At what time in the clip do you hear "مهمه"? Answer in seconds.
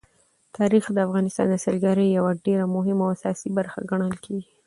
2.75-3.03